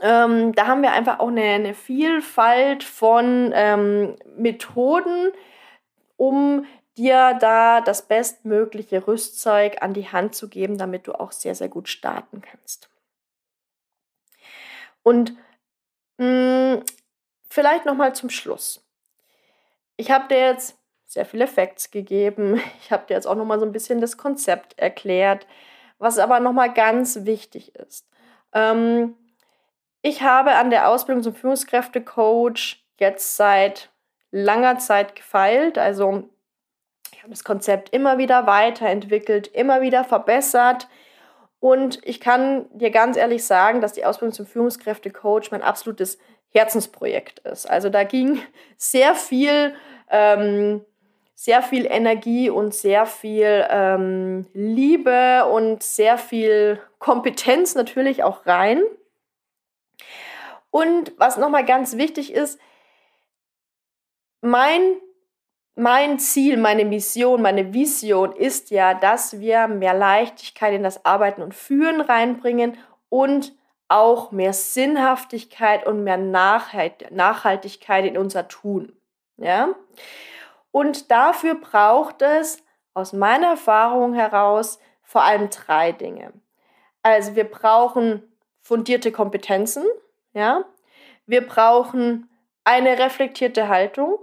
ähm, 0.00 0.54
da 0.54 0.66
haben 0.66 0.82
wir 0.82 0.92
einfach 0.92 1.18
auch 1.18 1.28
eine, 1.28 1.42
eine 1.42 1.74
Vielfalt 1.74 2.84
von 2.84 3.52
ähm, 3.54 4.16
Methoden, 4.36 5.32
um 6.16 6.66
dir 6.96 7.34
da 7.40 7.80
das 7.80 8.06
bestmögliche 8.06 9.06
Rüstzeug 9.06 9.82
an 9.82 9.94
die 9.94 10.08
Hand 10.08 10.34
zu 10.34 10.48
geben, 10.48 10.78
damit 10.78 11.06
du 11.06 11.12
auch 11.12 11.32
sehr, 11.32 11.54
sehr 11.54 11.68
gut 11.68 11.88
starten 11.88 12.42
kannst. 12.42 12.90
Und 15.02 15.36
mh, 16.18 16.74
hm, 16.74 16.84
vielleicht 17.48 17.86
nochmal 17.86 18.14
zum 18.14 18.30
Schluss. 18.30 18.86
Ich 19.96 20.10
habe 20.10 20.28
dir 20.28 20.38
jetzt 20.38 20.78
sehr 21.06 21.26
viele 21.26 21.46
Facts 21.46 21.90
gegeben. 21.90 22.60
Ich 22.82 22.92
habe 22.92 23.06
dir 23.06 23.14
jetzt 23.14 23.26
auch 23.26 23.34
nochmal 23.34 23.58
so 23.58 23.66
ein 23.66 23.72
bisschen 23.72 24.00
das 24.00 24.16
Konzept 24.16 24.78
erklärt, 24.78 25.46
was 25.98 26.18
aber 26.18 26.40
nochmal 26.40 26.72
ganz 26.72 27.24
wichtig 27.24 27.74
ist. 27.74 28.08
Ähm, 28.52 29.16
ich 30.02 30.22
habe 30.22 30.52
an 30.52 30.70
der 30.70 30.88
Ausbildung 30.88 31.22
zum 31.22 31.34
Führungskräftecoach 31.34 32.82
jetzt 32.98 33.36
seit 33.36 33.90
langer 34.30 34.78
Zeit 34.78 35.14
gefeilt. 35.14 35.78
Also 35.78 36.28
ich 37.12 37.22
habe 37.22 37.30
das 37.30 37.44
Konzept 37.44 37.90
immer 37.90 38.18
wieder 38.18 38.46
weiterentwickelt, 38.46 39.48
immer 39.48 39.80
wieder 39.80 40.04
verbessert. 40.04 40.88
Und 41.58 41.98
ich 42.02 42.20
kann 42.20 42.66
dir 42.72 42.90
ganz 42.90 43.16
ehrlich 43.16 43.44
sagen, 43.44 43.82
dass 43.82 43.92
die 43.92 44.06
Ausbildung 44.06 44.32
zum 44.32 44.46
Führungskräftecoach 44.46 45.50
mein 45.50 45.62
absolutes 45.62 46.18
Herzensprojekt 46.48 47.40
ist. 47.40 47.68
Also 47.68 47.90
da 47.90 48.04
ging 48.04 48.40
sehr 48.78 49.14
viel, 49.14 49.74
ähm, 50.08 50.84
sehr 51.34 51.62
viel 51.62 51.86
Energie 51.86 52.48
und 52.48 52.74
sehr 52.74 53.04
viel 53.04 53.66
ähm, 53.68 54.46
Liebe 54.54 55.44
und 55.46 55.82
sehr 55.82 56.16
viel 56.16 56.80
Kompetenz 56.98 57.74
natürlich 57.74 58.22
auch 58.22 58.46
rein. 58.46 58.82
Und 60.70 61.12
was 61.18 61.36
nochmal 61.36 61.64
ganz 61.64 61.96
wichtig 61.96 62.32
ist, 62.32 62.60
mein, 64.40 64.96
mein 65.74 66.18
Ziel, 66.18 66.56
meine 66.56 66.84
Mission, 66.84 67.42
meine 67.42 67.74
Vision 67.74 68.32
ist 68.32 68.70
ja, 68.70 68.94
dass 68.94 69.40
wir 69.40 69.68
mehr 69.68 69.94
Leichtigkeit 69.94 70.74
in 70.74 70.82
das 70.82 71.04
Arbeiten 71.04 71.42
und 71.42 71.54
Führen 71.54 72.00
reinbringen 72.00 72.78
und 73.08 73.52
auch 73.88 74.30
mehr 74.30 74.52
Sinnhaftigkeit 74.52 75.84
und 75.84 76.04
mehr 76.04 76.16
Nachhaltigkeit 76.16 78.04
in 78.04 78.16
unser 78.16 78.46
Tun. 78.46 78.92
Ja? 79.36 79.70
Und 80.70 81.10
dafür 81.10 81.56
braucht 81.56 82.22
es 82.22 82.62
aus 82.94 83.12
meiner 83.12 83.48
Erfahrung 83.48 84.14
heraus 84.14 84.78
vor 85.02 85.24
allem 85.24 85.50
drei 85.50 85.90
Dinge. 85.90 86.32
Also 87.02 87.34
wir 87.34 87.44
brauchen 87.44 88.22
fundierte 88.62 89.10
Kompetenzen, 89.10 89.84
ja? 90.32 90.64
Wir 91.26 91.46
brauchen 91.46 92.28
eine 92.64 92.98
reflektierte 92.98 93.68
Haltung 93.68 94.18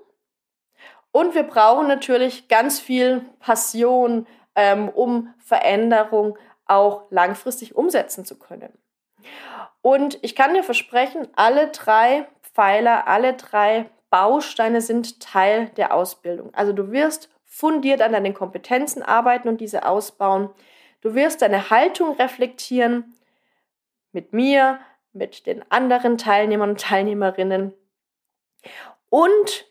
und 1.12 1.36
wir 1.36 1.43
brauchen 1.43 1.88
natürlich 1.88 2.48
ganz 2.48 2.80
viel 2.80 3.22
Passion, 3.39 4.28
ähm, 4.56 4.89
um 4.89 5.34
Veränderung 5.39 6.38
auch 6.65 7.06
langfristig 7.10 7.76
umsetzen 7.76 8.26
zu 8.26 8.38
können. 8.38 8.78
Und 9.82 10.20
ich 10.22 10.36
kann 10.36 10.54
dir 10.54 10.63
versprechen, 10.63 11.28
alle 11.36 11.70
drei 11.70 12.28
Pfeiler, 12.41 13.08
alle 13.08 13.34
drei 13.34 13.89
Bausteine 14.10 14.82
sind 14.82 15.22
Teil 15.22 15.70
der 15.78 15.93
Ausbildung. 15.93 16.54
Also 16.54 16.74
du 16.74 16.91
wirst 16.91 17.30
fundiert 17.46 18.02
an 18.02 18.12
deinen 18.12 18.34
Kompetenzen 18.34 19.02
arbeiten 19.02 19.48
und 19.48 19.62
diese 19.62 19.86
ausbauen. 19.86 20.50
Du 21.02 21.15
wirst 21.15 21.41
deine 21.41 21.70
Haltung 21.70 22.15
reflektieren 22.15 23.15
mit 24.12 24.34
mir, 24.34 24.80
mit 25.13 25.46
den 25.46 25.63
anderen 25.72 26.17
Teilnehmern 26.17 26.72
und 26.72 26.82
Teilnehmerinnen. 26.82 27.74
Und 29.10 29.65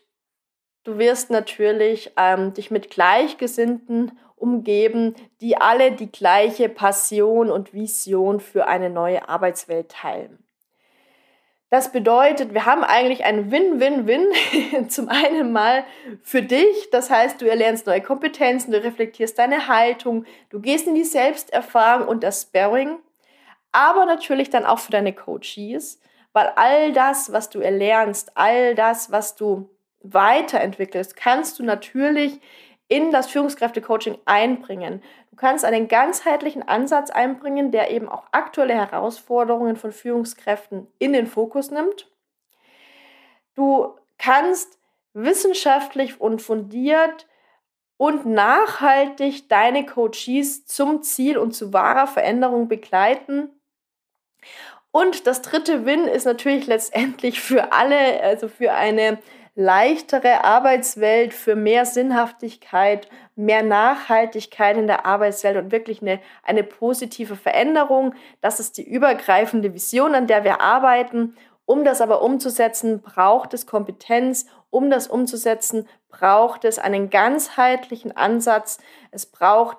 du 0.83 0.97
wirst 0.97 1.29
natürlich 1.29 2.11
ähm, 2.17 2.53
dich 2.53 2.71
mit 2.71 2.89
Gleichgesinnten 2.89 4.17
umgeben, 4.35 5.15
die 5.41 5.57
alle 5.57 5.91
die 5.91 6.11
gleiche 6.11 6.69
Passion 6.69 7.49
und 7.49 7.73
Vision 7.73 8.39
für 8.39 8.67
eine 8.67 8.89
neue 8.89 9.27
Arbeitswelt 9.27 9.89
teilen. 9.89 10.43
Das 11.69 11.91
bedeutet, 11.91 12.53
wir 12.53 12.65
haben 12.65 12.83
eigentlich 12.83 13.25
ein 13.25 13.51
Win-Win-Win. 13.51 14.87
Zum 14.87 15.09
einen 15.09 15.51
mal 15.51 15.83
für 16.23 16.41
dich, 16.41 16.89
das 16.91 17.09
heißt, 17.09 17.41
du 17.41 17.45
erlernst 17.45 17.87
neue 17.87 18.01
Kompetenzen, 18.01 18.71
du 18.71 18.81
reflektierst 18.81 19.37
deine 19.37 19.67
Haltung, 19.67 20.25
du 20.49 20.61
gehst 20.61 20.87
in 20.87 20.95
die 20.95 21.03
Selbsterfahrung 21.03 22.07
und 22.07 22.23
das 22.23 22.43
Sparring 22.43 22.99
aber 23.71 24.05
natürlich 24.05 24.49
dann 24.49 24.65
auch 24.65 24.79
für 24.79 24.91
deine 24.91 25.13
Coaches, 25.13 25.99
weil 26.33 26.51
all 26.55 26.93
das, 26.93 27.31
was 27.31 27.49
du 27.49 27.59
erlernst, 27.59 28.31
all 28.35 28.75
das, 28.75 29.11
was 29.11 29.35
du 29.35 29.69
weiterentwickelst, 30.01 31.15
kannst 31.15 31.59
du 31.59 31.63
natürlich 31.63 32.39
in 32.87 33.11
das 33.11 33.27
Führungskräfte-Coaching 33.27 34.17
einbringen. 34.25 35.01
Du 35.31 35.35
kannst 35.35 35.65
einen 35.65 35.87
ganzheitlichen 35.87 36.67
Ansatz 36.67 37.09
einbringen, 37.09 37.71
der 37.71 37.91
eben 37.91 38.07
auch 38.07 38.23
aktuelle 38.31 38.75
Herausforderungen 38.75 39.75
von 39.75 39.91
Führungskräften 39.91 40.87
in 40.99 41.13
den 41.13 41.27
Fokus 41.27 41.69
nimmt. 41.71 42.09
Du 43.55 43.95
kannst 44.17 44.79
wissenschaftlich 45.13 46.21
und 46.21 46.41
fundiert 46.41 47.27
und 47.97 48.25
nachhaltig 48.25 49.49
deine 49.49 49.85
Coaches 49.85 50.65
zum 50.65 51.01
Ziel 51.01 51.37
und 51.37 51.53
zu 51.53 51.73
wahrer 51.73 52.07
Veränderung 52.07 52.67
begleiten 52.67 53.49
und 54.91 55.27
das 55.27 55.41
dritte 55.41 55.85
Win 55.85 56.05
ist 56.07 56.25
natürlich 56.25 56.65
letztendlich 56.65 57.39
für 57.39 57.71
alle, 57.71 58.21
also 58.21 58.47
für 58.47 58.73
eine 58.73 59.19
leichtere 59.53 60.43
Arbeitswelt, 60.43 61.33
für 61.33 61.55
mehr 61.55 61.85
Sinnhaftigkeit, 61.85 63.09
mehr 63.35 63.63
Nachhaltigkeit 63.63 64.77
in 64.77 64.87
der 64.87 65.05
Arbeitswelt 65.05 65.57
und 65.57 65.71
wirklich 65.71 66.01
eine, 66.01 66.19
eine 66.43 66.63
positive 66.63 67.35
Veränderung. 67.35 68.13
Das 68.39 68.59
ist 68.59 68.77
die 68.77 68.87
übergreifende 68.87 69.73
Vision, 69.73 70.13
an 70.13 70.27
der 70.27 70.43
wir 70.43 70.61
arbeiten. 70.61 71.35
Um 71.65 71.83
das 71.83 72.01
aber 72.01 72.21
umzusetzen, 72.21 73.01
braucht 73.01 73.53
es 73.53 73.65
Kompetenz 73.65 74.45
um 74.69 74.89
das 74.89 75.07
umzusetzen, 75.07 75.87
braucht 76.09 76.65
es 76.65 76.77
einen 76.77 77.09
ganzheitlichen 77.09 78.15
Ansatz. 78.15 78.77
Es 79.11 79.25
braucht 79.25 79.77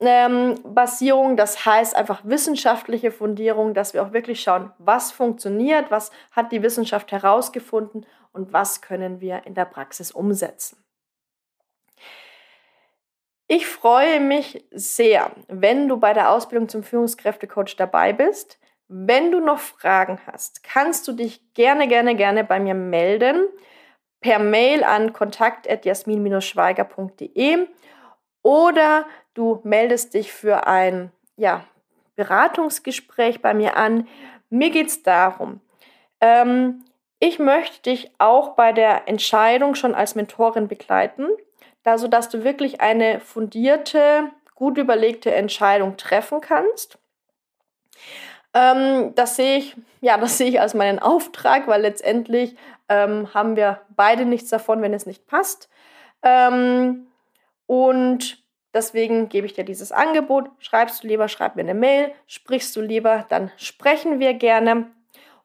Evidenzbasierung, 0.00 1.36
das 1.36 1.66
heißt 1.66 1.94
einfach 1.94 2.22
wissenschaftliche 2.24 3.12
Fundierung, 3.12 3.74
dass 3.74 3.94
wir 3.94 4.02
auch 4.02 4.12
wirklich 4.12 4.42
schauen, 4.42 4.72
was 4.78 5.12
funktioniert, 5.12 5.90
was 5.90 6.10
hat 6.30 6.50
die 6.52 6.62
Wissenschaft 6.62 7.12
herausgefunden 7.12 8.06
und 8.32 8.50
was 8.52 8.80
können 8.80 9.20
wir 9.20 9.42
in 9.44 9.54
der 9.54 9.66
Praxis 9.66 10.10
umsetzen. 10.10 10.82
Ich 13.46 13.66
freue 13.66 14.20
mich 14.20 14.64
sehr, 14.70 15.32
wenn 15.48 15.88
du 15.88 15.98
bei 15.98 16.12
der 16.12 16.30
Ausbildung 16.30 16.68
zum 16.68 16.84
Führungskräftecoach 16.84 17.74
dabei 17.76 18.12
bist. 18.12 18.60
Wenn 18.86 19.32
du 19.32 19.40
noch 19.40 19.58
Fragen 19.58 20.20
hast, 20.26 20.62
kannst 20.62 21.08
du 21.08 21.12
dich 21.12 21.52
gerne, 21.54 21.88
gerne, 21.88 22.14
gerne 22.14 22.44
bei 22.44 22.60
mir 22.60 22.74
melden. 22.74 23.48
Per 24.20 24.38
Mail 24.38 24.84
an 24.84 25.12
kontakt.jasmin-schweiger.de 25.12 27.66
oder 28.42 29.06
du 29.34 29.60
meldest 29.64 30.14
dich 30.14 30.32
für 30.32 30.66
ein 30.66 31.12
ja, 31.36 31.64
Beratungsgespräch 32.16 33.42
bei 33.42 33.54
mir 33.54 33.76
an. 33.76 34.08
Mir 34.48 34.70
geht 34.70 34.88
es 34.88 35.02
darum, 35.02 35.60
ähm, 36.20 36.84
ich 37.18 37.38
möchte 37.38 37.82
dich 37.82 38.10
auch 38.18 38.50
bei 38.56 38.72
der 38.72 39.06
Entscheidung 39.08 39.74
schon 39.74 39.94
als 39.94 40.14
Mentorin 40.14 40.68
begleiten 40.68 41.26
da 41.82 41.98
so 41.98 42.08
dass 42.08 42.28
du 42.28 42.44
wirklich 42.44 42.80
eine 42.80 43.20
fundierte, 43.20 44.30
gut 44.54 44.78
überlegte 44.78 45.34
Entscheidung 45.34 45.96
treffen 45.96 46.40
kannst. 46.40 46.98
Ähm, 48.52 49.14
das 49.14 49.36
sehe 49.36 49.58
ich, 49.58 49.76
ja, 50.00 50.18
das 50.18 50.38
sehe 50.38 50.48
ich 50.48 50.60
als 50.60 50.74
meinen 50.74 50.98
Auftrag, 50.98 51.66
weil 51.68 51.82
letztendlich 51.82 52.56
ähm, 52.88 53.32
haben 53.32 53.56
wir 53.56 53.80
beide 53.90 54.24
nichts 54.24 54.50
davon, 54.50 54.82
wenn 54.82 54.92
es 54.92 55.06
nicht 55.06 55.26
passt. 55.26 55.68
Ähm, 56.22 57.06
und 57.66 58.39
deswegen 58.74 59.28
gebe 59.28 59.46
ich 59.46 59.54
dir 59.54 59.64
dieses 59.64 59.92
Angebot. 59.92 60.50
Schreibst 60.58 61.02
du 61.02 61.08
lieber, 61.08 61.28
schreib 61.28 61.56
mir 61.56 61.62
eine 61.62 61.74
Mail. 61.74 62.12
Sprichst 62.26 62.74
du 62.76 62.80
lieber, 62.80 63.26
dann 63.28 63.50
sprechen 63.56 64.18
wir 64.18 64.34
gerne. 64.34 64.86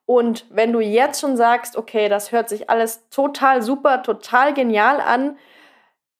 Und 0.06 0.46
wenn 0.50 0.72
du 0.72 0.80
jetzt 0.80 1.22
schon 1.22 1.36
sagst, 1.36 1.78
okay, 1.78 2.10
das 2.10 2.32
hört 2.32 2.50
sich 2.50 2.70
alles 2.70 3.10
total 3.10 3.62
super, 3.62 4.04
total 4.04 4.54
genial 4.54 5.00
an, 5.02 5.38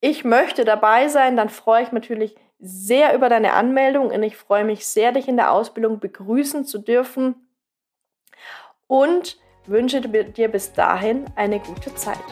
ich 0.02 0.24
möchte 0.24 0.66
dabei 0.66 1.08
sein, 1.08 1.36
dann 1.36 1.50
freue 1.50 1.84
ich 1.84 1.92
mich 1.92 2.04
natürlich 2.04 2.36
sehr 2.60 3.16
über 3.16 3.30
deine 3.30 3.54
Anmeldung 3.54 4.08
und 4.12 4.24
ich 4.24 4.38
freue 4.38 4.64
mich 4.64 4.86
sehr, 4.86 5.12
dich 5.12 5.28
in 5.28 5.38
der 5.38 5.52
Ausbildung 5.52 6.00
begrüßen 6.00 6.66
zu 6.66 6.80
dürfen 6.80 7.36
und 8.88 9.38
wünsche 9.66 10.02
dir 10.02 10.48
bis 10.48 10.74
dahin 10.74 11.26
eine 11.36 11.60
gute 11.60 11.94
Zeit. 11.96 12.24